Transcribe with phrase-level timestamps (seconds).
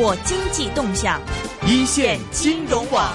[0.00, 1.20] 握经济动向，
[1.66, 3.14] 一线金融网。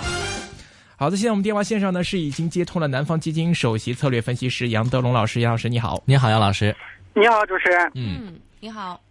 [0.96, 6.76] 好的，现在我们电话线上呢是已经接通了南方基金首席策略分析师杨德龙老师，杨老师你好，你好杨老师，
[7.16, 9.02] 你好主持人，嗯，你好。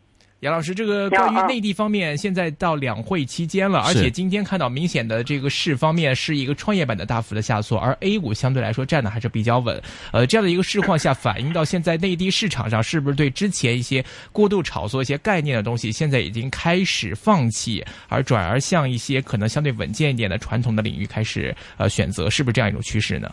[0.44, 9.82] 杨老师，这个关于内地方面，现在到两会期间了，而且今天看到明显的这个市方面是一个创业板的大幅的下挫，而 A 股相对来说站的还是比较稳。
[10.12, 23.32] 呃，这样的一个市况下，反映到现在内地市场上，是不是对之前一些过度炒作一些概念的东西，现在已经开始放弃，而转而向一些可能相对稳健一点的传统的领域开始呃选择，是不是这样一种趋势呢？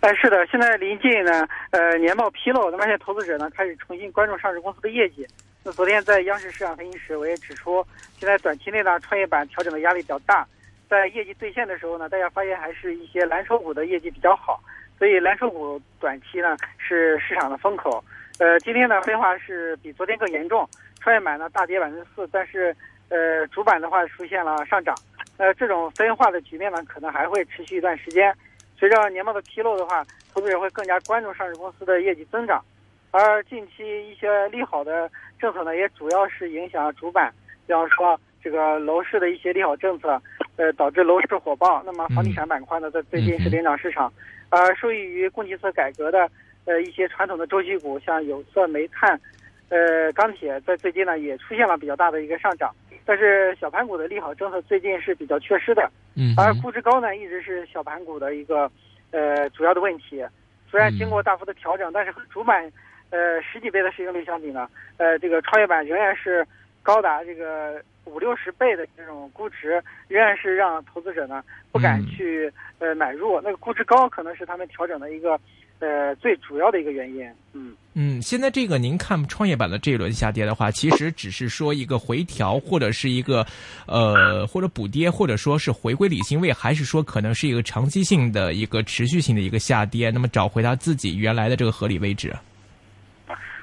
[0.00, 5.26] 哎，是的，现在临近呢，呃，年报披露，那么现在投资者呢开始重新关注上市公司的业绩。
[5.64, 7.86] 那昨天在央视市场分析时，我也指出，
[8.18, 10.44] 现在短期内呢，创业板调整的压力比较大，
[10.90, 14.60] 在业绩兑现的时候呢，大家发现还是一些蓝筹股的业绩比较好，
[14.98, 18.02] 所以蓝筹股短期呢是市场的风口。
[18.40, 22.74] 呃，今天呢分化是比昨天更严重，创业板呢大跌百分之四，但是
[23.08, 24.92] 呃主板的话出现了上涨。
[25.36, 28.34] 呃，这种分化的局面呢，可能还会持续一段时间。
[28.76, 30.04] 随着年报的披露的话，
[30.34, 32.60] 投资者会更加关注上市公司的业绩增长。
[33.12, 37.30] 而近期一些利好的政策呢，也主要是影响主板，
[37.66, 40.20] 比方说这个楼市的一些利好政策，
[40.56, 41.82] 呃，导致楼市火爆。
[41.84, 44.10] 那么房地产板块呢，在最近是领涨市场，
[44.48, 46.26] 而受益于供给侧改革的
[46.64, 49.20] 呃一些传统的周期股，像有色、煤炭、
[49.68, 52.74] 呃钢铁，在最近呢也出现了比较大的一个上涨。
[53.04, 55.90] 但是小盘股的利好政策最近是比较缺失的，
[56.38, 58.70] 而估值高呢，一直是小盘股的一个
[59.10, 60.24] 呃主要的问题。
[60.70, 62.72] 虽然经过大幅的调整，但是和主板。
[63.12, 66.44] 呃，十几倍的市盈率相比呢，呃，这个创业板仍然是
[66.82, 73.38] 高达这个五六十倍的这种估值，仍然是让投资者呢不敢去呃买入。
[73.42, 75.38] 那个估值高可能是他们调整的一个
[75.78, 77.30] 呃最主要的一个原因。
[77.52, 83.46] 嗯嗯，现在这个您看创业板的这一轮下跌的话，其实只是说一个回调，或者是一个
[83.86, 92.34] 呃或者补跌，或者说是回归理性位，还是说可能是一个长期性的一个持续性的一个下跌，那么找回它自己原来的这个合理位置。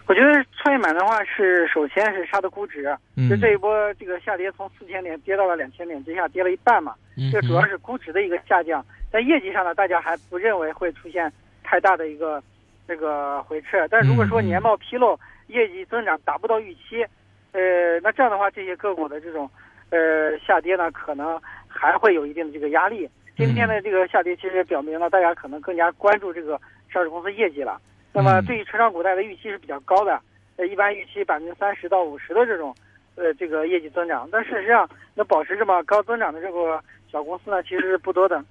[0.09, 2.83] 我觉得创业板的话是，首先是它的估值，
[3.29, 6.95] 就这一波这个下跌从四千点跌到了两千点之下，跌了一半嘛。
[7.31, 11.31] 这主要是估值的一个下降，在业绩上呢，大家还不认为会出现
[11.63, 12.41] 太大的一个
[12.87, 13.87] 这个回撤。
[13.87, 15.15] 但如果说年报披露
[15.45, 17.05] 业绩增长达不到预期，
[17.51, 19.47] 呃，那这样的话，这些个股的这种
[19.91, 23.07] 呃下跌呢，可能还会有一定的这个压力。
[23.37, 26.59] 今天的这个下跌其实表明了大家可能更加关注这个
[26.91, 27.79] 上市公司业绩了。
[28.13, 30.19] 那么对于成长股，大家的预期是比较高的，
[30.57, 32.75] 呃，一般预期百分之三十到五十的这种，
[33.15, 34.27] 呃，这个业绩增长。
[34.31, 36.81] 但事实上，能保持这么高增长的这个
[37.11, 38.43] 小公司呢，其实是不多的，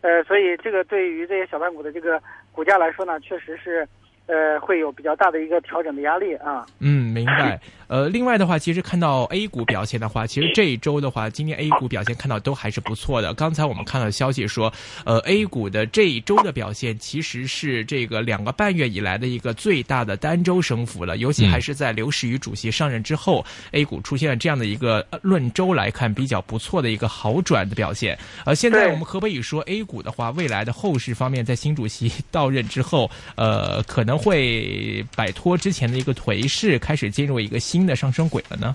[0.00, 2.22] 呃，所以这个对于这些小盘股的这个
[2.52, 3.86] 股价来说呢，确实是。
[4.26, 6.64] 呃，会有比较大的一个调整的压力啊。
[6.78, 7.60] 嗯，明白。
[7.88, 13.34] 呃，另外的话，其实看到 A 股表现的话，其实这一周的话，今天 A 股表现看到都还是不错的。
[13.34, 14.72] 刚才我们看到消息说，
[15.04, 21.16] 呃，A 股的这一周的表现其实是这个两个半月以来的一个最大的单周升幅了。
[21.16, 28.16] 尤其还是在刘士余主席上任之后，A 股出现了这样的一个论周来看比较不错的一个好转的表现。
[28.44, 34.20] 呃，现在我们可不可以说 A 股的话，未来的后市方面，在新主席到任之后，呃，可能。
[34.20, 38.74] 会摆脱之前的一个颓势，开始进入一个新的上升轨了呢？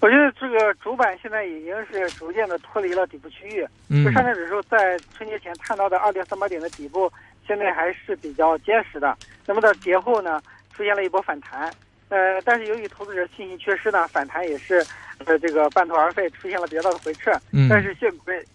[0.00, 3.66] 我觉得这个主板现在已经是逐渐的脱离了底部区域。
[4.04, 7.10] 就上证指数在春节前探到的二点三八点的底部，
[7.46, 9.16] 现在还是比较坚实的。
[9.46, 10.42] 那么到节后呢，
[10.74, 11.72] 出现了一波反弹。
[12.10, 14.84] 呃，但是由于投资者信心缺失呢，反弹也是
[15.24, 17.32] 呃这个半途而废，出现了比较大的回撤。
[17.52, 18.12] 嗯但是现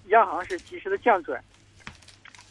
[0.09, 1.39] 央行是及时的降准，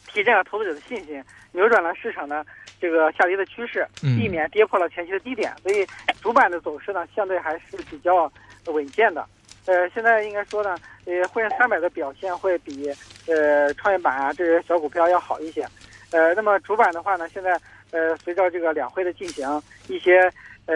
[0.07, 2.45] 提振了投资者的信心，扭转了市场的。
[2.79, 5.85] 这个下跌的趋势，避免跌破了前期的低点，所以
[6.21, 8.31] 主板的走势呢，相对还是比较
[8.67, 9.25] 稳健的。
[9.65, 10.75] 呃，现在应该说呢，
[11.05, 12.89] 呃，沪深三百的表现会比
[13.27, 15.63] 呃创业板啊这些小股票要好一些。
[16.11, 17.59] 呃，那么主板的话呢，现在
[17.91, 19.47] 呃随着这个两会的进行，
[19.87, 20.21] 一些
[20.65, 20.75] 呃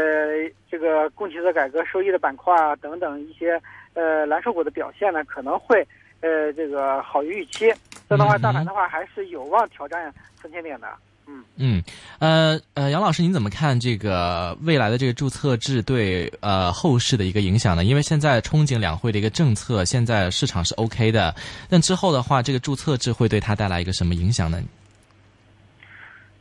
[0.69, 3.59] 这个供给侧改革收益的板块啊等等一些
[3.93, 5.87] 呃蓝筹股的表现呢，可能会
[6.21, 7.73] 呃这个好于预期。
[8.07, 10.87] 这样的话，大盘的话还是有望挑战三千点的。
[11.27, 11.83] 嗯嗯，
[12.19, 17.83] 呃呃，杨老师，您怎么看这个未来的这个注册制对呃后市的一个影响呢？
[17.83, 21.33] 因为现在憧憬两会的一个政策，现在市场是 OK 的，
[21.69, 24.61] 但之后的话，这个注册制会对它带来一个什么影响呢？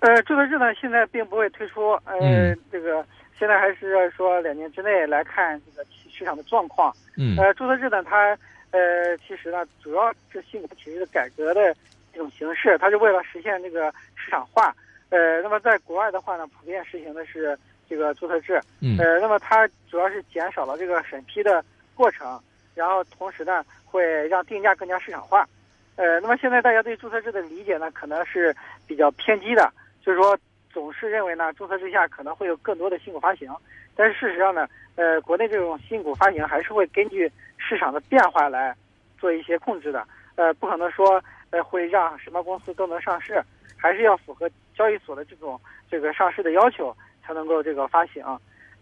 [0.00, 3.04] 呃，注册制呢，现在并不会推出，呃，这个
[3.38, 6.92] 现在还是说两年之内来看这个市场的状况。
[7.16, 8.36] 嗯，呃，注册制呢，它
[8.70, 11.76] 呃其实呢，主要是信托体系的改革的。
[12.12, 14.74] 这种形式，它是为了实现这个市场化。
[15.10, 21.62] 呃，那么在国外的话呢，普遍实行的是这个注册制，嗯呃，那么它主要是减少了这个审批的
[21.94, 22.40] 过程，
[22.74, 25.46] 然后同时呢会让定价更加市场化。
[25.96, 28.56] 呃，那么现在大家对注册制的理解呢，可能是
[28.86, 29.70] 比较偏激的，
[30.02, 30.36] 就是说
[30.72, 33.54] 总是认为呢，注册制下可能会有更多的新股发行，
[33.94, 34.66] 但是事实上呢，
[34.96, 38.74] 呃，国内这种新股发行还是会根据市场的变化来
[39.18, 43.40] 做一些控制的，呃，不可能说呃会让什么公司都能上市，
[43.76, 48.24] 还是要符合交易所的这种这个上市的要求才能够这个发行，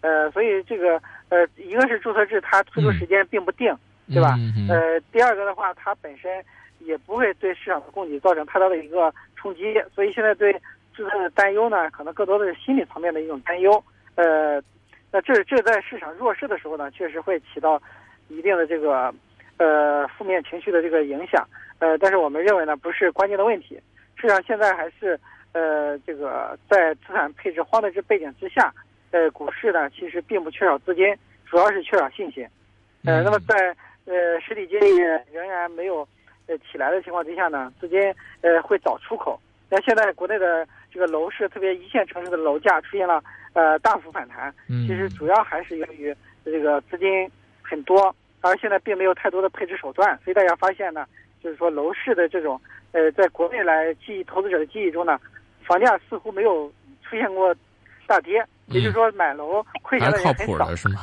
[0.00, 3.76] 呃，所以这个呃，一个是注册制它推出时间并不定，
[4.08, 4.36] 对吧？
[4.70, 6.42] 呃，第二个的话，它本身
[6.78, 10.52] 也不会对市场的供给造成太大的一个冲击，所以现在对
[10.94, 13.82] 注册的担忧呢，可能更多的是心理层面的一种担忧。
[14.14, 14.62] 呃，
[15.10, 17.80] 那这这在市场弱势的时候呢，确实会起到
[18.28, 19.12] 一定的这个
[19.58, 21.46] 呃负面情绪的这个影响。
[21.80, 23.80] 呃，但是我们认为呢，不是关键的问题。
[24.16, 25.18] 实际上现在还是
[25.52, 28.72] 呃这个在资产配置荒的这背景之下，
[29.10, 31.12] 呃，股市呢其实并不缺少资金，
[31.46, 32.46] 主要是缺少信心。
[33.04, 33.74] 呃，嗯那么在
[34.04, 34.98] 呃实体经济
[35.32, 36.06] 仍然没有
[36.46, 37.98] 呃起来的情况之下呢，资金
[38.42, 39.40] 呃会找出口。
[39.70, 43.22] 那现在国内的这个楼市，特别一线城市的楼价出现了
[43.54, 47.30] 呃大幅反弹，嗯其实主要还是由于这个资金
[47.62, 51.06] 很多，而现在并没有太多的配置手段，所以大家发现呢，
[51.42, 52.60] 就是说楼市的这种
[52.92, 55.18] 呃在国内来记忆投资者的记忆中呢，
[55.64, 56.72] 房价似乎没有
[57.02, 57.54] 出现过
[58.06, 60.74] 大跌，也就是说买楼亏钱的人很少。
[60.76, 61.02] 是吗？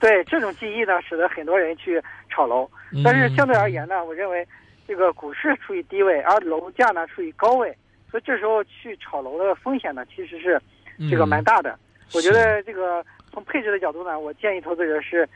[0.00, 2.68] 对这种记忆呢，使得很多人去炒楼。
[2.92, 4.46] 嗯但是相对而言呢，我认为
[4.86, 7.72] 这个股市处于低位，而楼价呢处于高位，
[8.10, 10.60] 所以这时候去炒楼的风险呢，其实是
[11.08, 11.78] 这个蛮大的。
[12.12, 15.28] 我觉得这个从配置的角度呢，我建议投资者是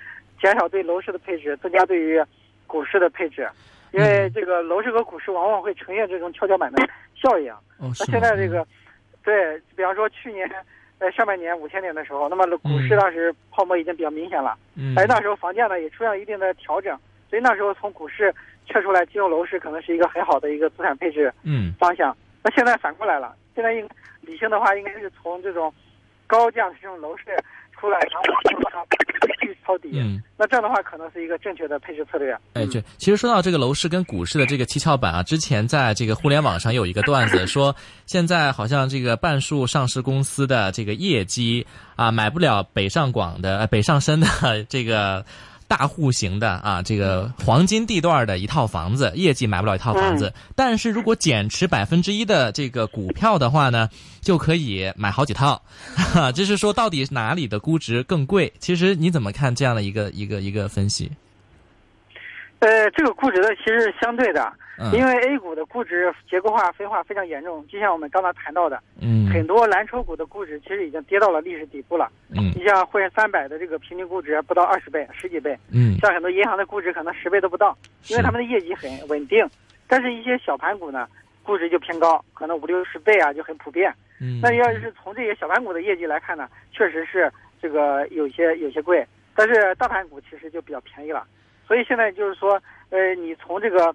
[0.43, 2.21] 减少对楼市的配置，增加对于
[2.67, 3.49] 股市的配置，
[3.95, 6.83] 因为这个楼市和股市往往会呈现这种跷跷板的
[7.15, 7.53] 效应。
[7.79, 8.67] 哦，那现在这个，
[9.23, 10.51] 对比方说去年
[10.99, 14.59] 呃上半年五千点的时候，那么股市嗯当时泡沫已经比较明显了。
[14.75, 16.99] 嗯哎，那时候房价呢也出现了一定的调整，
[17.31, 18.35] 所以那时候从股市
[18.67, 22.17] 撤出来进入楼市，可能是一个很好的一个资产配置嗯方向。
[22.43, 23.89] 那现在反过来了，现在应
[24.23, 25.73] 理性的话，应该是从这种
[26.27, 27.25] 高价的这种楼市
[27.85, 28.87] 出来，然后
[29.41, 29.91] 去抄底。
[29.93, 30.23] 嗯。
[30.37, 32.33] 那这样的话，可能是一个正确的配置策略。
[32.55, 37.75] 哎，嗯对，其实说到这个楼市跟股市的这个蹊跷板啊，之前在这个互联网上有一个段子说，
[38.07, 44.27] 现在好像这个半数上市公司的这个业绩啊，买不了北上广的、呃、北上深的
[44.69, 45.25] 这个
[45.77, 53.89] 大户型的啊，这个黄金地段的一套房子，业绩买不了一套房子，但是如果减持百分之一的这个股票的话呢，
[54.21, 55.61] 就可以买好几套。
[55.97, 58.53] 哈，就是说到底哪里的估值更贵？
[58.61, 61.11] 其实你怎么看这样的一个一个一个分析？
[62.65, 72.11] 呃，这个估值呢其实是相对的，嗯因为 A 股的估值结构化分化非常严重，就像我们刚才谈到的，嗯很多蓝筹股的估值其实已经跌到了历史底部了。
[72.31, 77.77] 嗯你像沪深三百的这个平均估值不到二十倍、十几倍，嗯像很多银行的估值可能十倍都不到，
[78.09, 79.47] 因为他们的业绩很稳定。
[79.87, 81.07] 但是，一些小盘股呢，
[81.43, 83.93] 估值就偏高，可能五六十倍啊，就很普遍。
[84.19, 89.07] 嗯，那要是从这些小盘股的业绩来看呢，确实是这个有些有些贵，
[89.37, 91.23] 但是大盘股其实就比较便宜了。
[91.67, 93.87] 所以现在就是说，呃，你从这个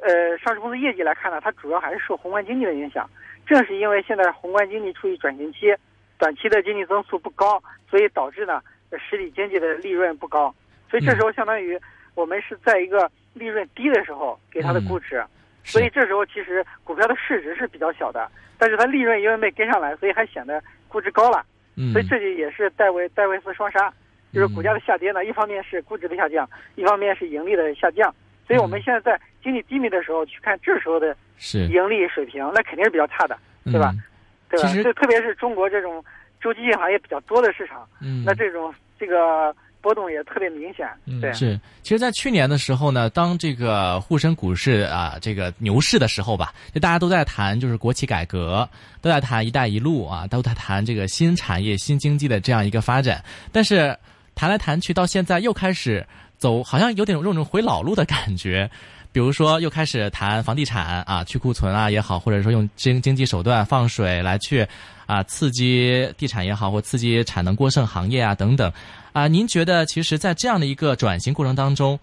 [0.00, 3.08] 呃上市公司业绩来看呢，它主要还是受宏观经济的影响。
[3.46, 5.74] 正是因为现在宏观经济处于转型期，
[6.18, 8.60] 短期的经济增速不高，所以导致呢
[8.90, 10.54] 呃实体经济的利润不高。
[10.90, 11.78] 所以这时候相当于
[12.14, 15.24] 我们是在一个利润低的时候给它的估值。
[15.64, 21.44] 所以这时候其实股票的市值是比较小的，但是它利润因为没跟上来，所以还显得估值高了。
[21.76, 23.92] 嗯所以这就也是戴维戴维斯双杀，
[24.32, 28.14] 就是股价的下跌呢，一方面是估值的下降，一方面是盈利的下降。
[28.46, 33.92] 所以我们现在在经济低迷的时候去看这时候的是盈利水平，那肯定是比较差的，对吧？
[33.94, 34.02] 嗯
[34.50, 34.68] 对吧？
[34.68, 36.02] 其实特别是中国这种
[36.40, 40.88] 周期性行业比较多的市场，嗯，那这种这个波动也特别明显。
[41.20, 48.66] 对，是，其实，在去年的时候呢，当这个沪深股市啊、这个牛市的时候吧，就大家都在谈就是国企改革，
[49.02, 53.22] 都在谈“一带一路”啊，都在谈这个新产业、新经济的这样一个发展。
[53.52, 53.94] 但是
[54.38, 56.06] 谈来谈去，到现在又开始
[56.38, 58.70] 走，好像有点有种回老路的感觉。
[59.10, 64.64] 比如说，又开始谈房地产啊，去库存啊也好，或者说用经经济手段放水来去
[65.06, 68.72] 啊刺激地产也好，或刺激产能过剩行业啊等等
[69.12, 69.26] 啊。
[69.26, 71.98] 您觉得，其实，在这样的一个转型过程当中，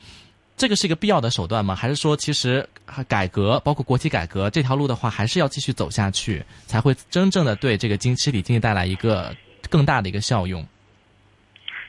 [0.58, 1.74] 这个是一个必要的手段吗？
[1.74, 2.68] 还是说，其实
[3.08, 9.34] 改革，包括国企改革这条路的话，还是要继续走下去，才会真正的对这个经实体经济带来一个
[9.70, 10.66] 更大的一个效用？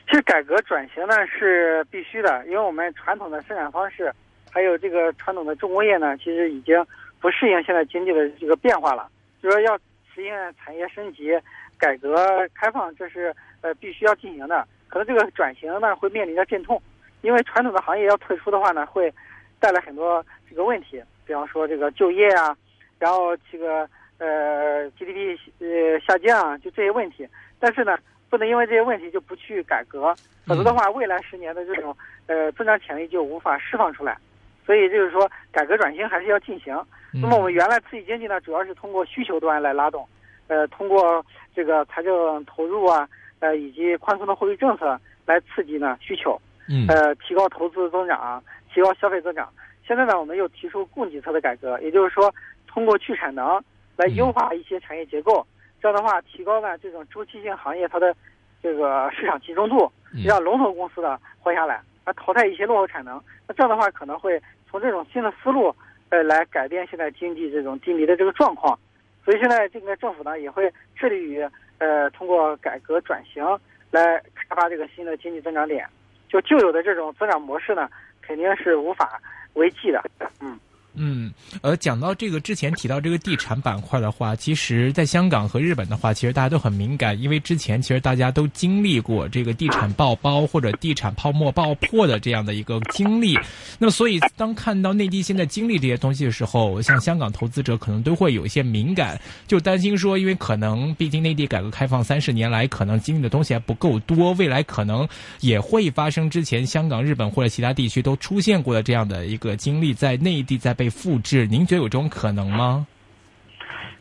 [0.07, 4.09] 其实改革转型呢是必须的，因为我们传统的生产方式，
[4.49, 6.81] 还有这个传统的重工业呢，其实已经
[7.19, 9.09] 不适应现在经济的这个变化了。
[9.43, 9.77] 就说要
[10.15, 11.37] 实现产业升级、
[11.77, 12.15] 改革
[12.55, 14.65] 开放，这是呃必须要进行的。
[14.87, 16.81] 可能这个转型呢会面临着阵痛，
[17.21, 19.13] 因为传统的行业要退出的话呢，会
[19.59, 22.55] 带来很多这个问题，比方说这个就业啊，
[22.97, 23.87] 然后这个
[24.19, 27.27] 呃 GDP 呃下降啊，就这些问题。
[27.59, 27.97] 但是呢，
[28.37, 30.13] 不能因为这些问题就不去改革，
[30.45, 34.15] 否则的话，未来十年的这种呃增长潜力就无法释放出来。
[34.63, 36.79] 所以就是说，改革转型还是要进行。
[37.11, 40.07] 那么我们原来刺激经济呢，主要是通过需求端来拉动，
[40.49, 41.25] 呃，通过
[41.55, 46.39] 这个财政投入啊，呃，以及宽松的货币政策来刺激呢需求，
[46.87, 49.51] 呃，提高投资增长，提高消费增长。
[49.87, 52.31] 现在呢，我们又提出供给侧的改革，也就是说，
[52.67, 53.59] 通过去产能
[53.95, 55.43] 来优化一些产业结构，
[55.81, 58.15] 这样的话，提高呢这种周期性行业它的
[58.61, 59.91] 这个市场集中度，
[60.25, 63.21] 让龙头公司呢活下来，而淘汰一些落后产能。
[63.47, 65.73] 那这样的话，可能会从这种新的思路，
[66.09, 68.77] 呃，来改变现在经济这种低迷的这个状况。
[69.23, 73.43] 所以现在这个政府呢，也会致力于呃，通过改革转型
[73.91, 75.87] 来开发这个新的经济增长点。
[76.27, 77.89] 就旧有的这种增长模式呢，
[78.21, 79.21] 肯定是无法。
[79.53, 80.03] 为继的，
[80.39, 80.59] 嗯
[80.99, 93.37] 嗯，呃，讲到这个之前提到这个地产板块的话，其实，在香港和日本的话，其实大家都很敏感，因为之前其实大家都经历过这个地产爆包或者地产泡沫爆破的这样的一个经历。
[93.77, 105.07] 那么，所以当看到内地现在经历这些东西的时候，像香港投资者可能都会有一些敏感，就担心说，因为可能毕竟内地改革开放三十年来，可能经历的东西还不够多，未来可能
[105.41, 110.86] 也会发生之前香港、日本或者其他地区都出现过的这样的一个经历，在内地在被。
[110.89, 112.85] 复制，您觉得有这种可能吗？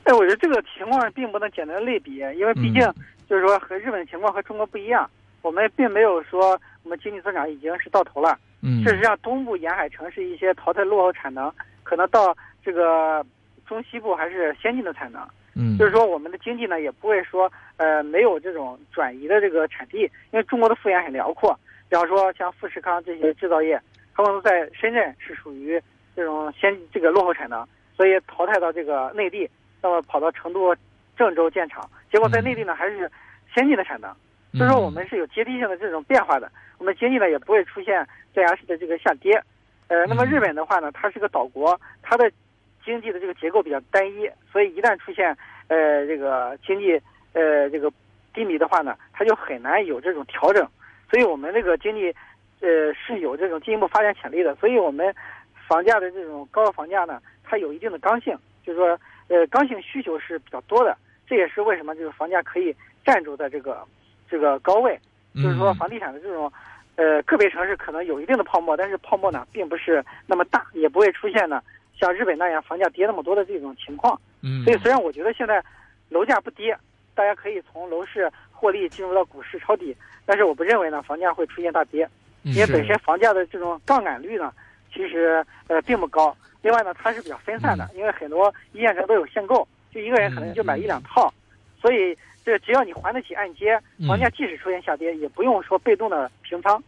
[0.05, 2.81] 哎，我觉得这个情况并不能简单类比，因为毕竟
[3.29, 5.11] 就是说和日本的情况和中国不一样，
[5.43, 8.39] 我们并没有说我们经济增长已经是到头了。
[8.63, 11.53] 嗯，事实上，东部沿海城市一些淘汰落后产能，
[11.83, 13.27] 可能到这个
[13.67, 15.21] 中西部还是先进的产能。
[15.57, 21.59] 嗯，就是说我们的经济呢也不会说呃没有这种转移的这个产地，因为中国的幅员很辽阔。
[21.89, 23.81] 比方说像富士康这些制造业，
[24.15, 25.83] 他们在深圳是属于。
[26.17, 27.63] 这种先这个落后产能，
[27.95, 29.49] 所以淘汰到这个内地，
[29.83, 30.75] 那么跑到成都、
[31.15, 33.09] 郑州建厂，结果在内地呢还是
[33.55, 34.11] 先进的产能，
[34.55, 39.41] 所以说我们是有阶梯性的这种变化的，我们经济呢也不会出现断崖式的这个下跌。
[39.89, 42.33] 呃，那么日本的话呢，它是个岛国，它的
[42.83, 45.37] 经济的这个结构比较单一，所以一旦出现
[45.69, 46.99] 呃这个经济
[47.35, 47.93] 呃这个
[48.33, 50.67] 低迷的话呢，它就很难有这种调整。
[51.11, 52.11] 所以我们这个经济
[52.61, 55.15] 呃是有这种进一步发展潜力的，所以我们。
[55.69, 60.97] 房价的这种高房价呢，它有一定的刚性，就是说，呃，刚性需求是比较多的，
[61.27, 63.83] 这也是为什么这个房价可以站住在这个
[64.31, 64.99] 这个高位。
[65.35, 66.51] 就是说，房地产的这种，
[66.95, 71.61] 呃，个别城市可能有一定的泡沫，但是泡沫呢，并不是那么大，也不会出现呢
[71.99, 74.19] 像日本那样房价跌那么多的这种情况。
[74.43, 74.65] 嗯。
[74.65, 75.63] 所以，虽然我觉得现在
[76.09, 76.75] 楼价不跌，
[77.15, 79.95] 大家可以从楼市获利进入到股市抄底，
[80.25, 82.09] 但是我不认为呢房价会出现大跌，
[82.45, 84.53] 因为本身房价的这种杠杆率呢。
[84.97, 91.33] 其实呃并不高，另外呢它是比较分散的，因为很多一线城都有限购，就一个人可能就买一两套，
[91.81, 96.83] 所以这只要你还得起按揭，房价即使出现下跌，也不用说被动的平仓，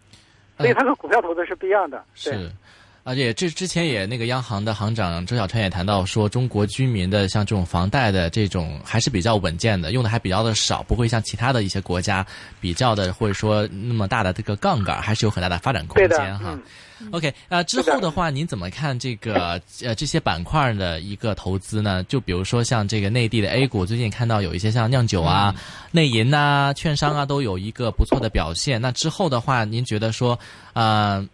[0.57, 2.03] 所以它和股票投资是不一样的。
[2.15, 2.51] 是，
[3.09, 12.27] 而且这之前也那个央行的行长周小川也谈到说，中国居民的像这种房贷的这种还是比较稳健的，用的还比较的少，不会像其他的一些国家
[12.61, 16.59] 比较的或者说那么大的这个杠杆，还是有很大的发展空间哈。
[17.11, 22.05] OK，呃，之后的话，您怎么看这个呃这些板块的一个投资呢？
[22.05, 25.55] 就比如说像这个内地的 A 股，最近看到有一些像酿酒啊、
[25.93, 28.83] 内银呐、券商啊，都有一个不错的表现。
[28.83, 30.39] 那之后的话，您觉得说，
[30.75, 31.25] 呃，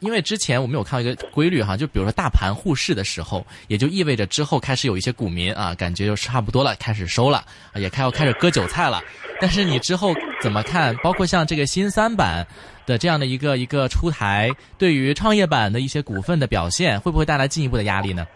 [0.00, 9.00] 因为之前我们有看到一个规律哈，就比如说大盘护市的时候，也就意味着之后开始有一些股民啊，感觉就差不多了，开始收了，也开要开始割韭菜了。
[9.40, 10.96] 但是你之后怎么看？
[11.02, 12.46] 包括像这个新三板。
[12.86, 18.26] 的这样的一个一个出台，对于创业板的一些股份的表现，会不会带来进一步的压力呢？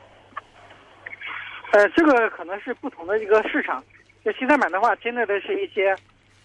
[1.73, 3.83] 呃，这个可能是不同的一个市场。
[4.25, 5.93] 就新三板的话，针对的是一些，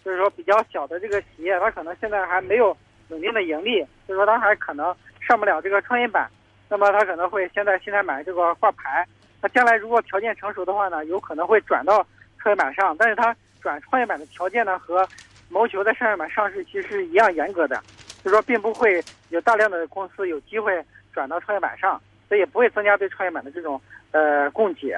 [0.03, 2.75] 就是说比较小的这个企业，它可能现在还没有
[3.10, 6.30] 稳定的盈利，就是说它还可能上不了这个创业板。
[6.70, 9.06] 那么它可能会先在新三板这个挂牌。
[9.42, 12.06] 那将来如果条件成熟的话呢，有可能会转到
[12.38, 12.96] 创业板上。
[12.98, 15.08] 但是它转创业板的条件呢和
[15.50, 17.82] 谋求在创业板上市其实是一样严格的，
[18.24, 24.96] 就是说并不会有大量的公司有机会转到创业板上，所以也不会增加对创业板的这种呃供给。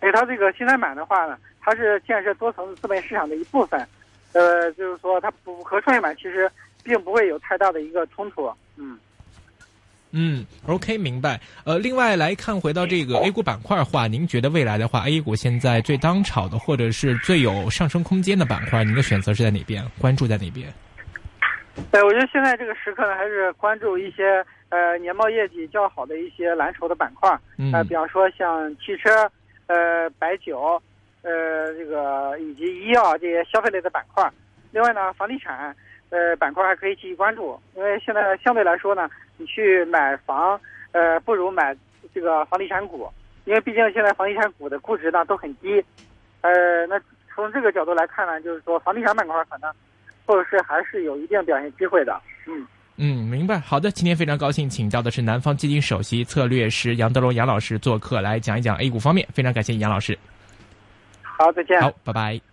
[0.00, 3.80] 所以它这个新三板的话呢，它是建设多层次资本市场的一部分，
[4.34, 6.50] 呃，就是说它不和创业板其实
[6.88, 8.50] 并不会有太大的一个冲突。
[8.76, 8.98] 嗯。
[10.10, 11.38] 嗯，OK，明白。
[11.64, 19.84] 呃，另外来看，回到这个 A 股板块的话，您觉得未来的话，A 股现在最当炒的，或者是最有上升空间的板块，您的选择是在哪边？
[19.98, 20.72] 关注在哪边？
[21.92, 29.30] 对，我觉得现在这个时刻呢，还是关注一些呃年报业绩较好的一些蓝筹的板块，嗯呃，比方说像汽车、
[29.66, 30.82] 呃白酒、
[31.20, 34.26] 呃这个以及医药这些消费类的板块。
[34.70, 35.76] 另外呢，房地产
[36.10, 40.60] 呃板块还可以继续关注，因为现在相对来说呢，你去买房
[40.92, 41.76] 呃不如买
[42.14, 43.08] 这个房地产股，
[43.44, 45.84] 因为毕竟现在房地产股的估值呢都很低。
[46.40, 47.00] 呃，那
[47.34, 49.72] 从这个角度来看呢，就是说房地产板块可能
[50.24, 52.20] 后市还是有一定表现机会的。
[52.46, 52.66] 嗯。
[53.00, 53.60] 嗯，明白。
[53.60, 60.18] 好的，今天非常高兴请到的是南方基金首席策略师杨德龙杨老师做客来讲一讲 A 股方面，非常感谢杨老师。
[61.22, 61.80] 好，再见。
[61.80, 62.47] 好，拜拜。